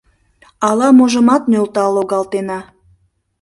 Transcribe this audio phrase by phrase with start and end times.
[0.67, 2.59] Ала-можымат нӧлтал логалтена.